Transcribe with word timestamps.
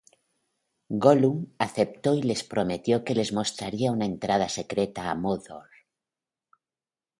Gollum 1.05 1.43
aceptó 1.65 2.15
y 2.15 2.23
les 2.23 2.43
prometió 2.43 3.03
que 3.03 3.13
les 3.13 3.33
mostraría 3.33 3.91
una 3.91 4.05
entrada 4.07 4.49
secreta 4.49 5.11
a 5.11 5.13
Mordor. 5.13 5.69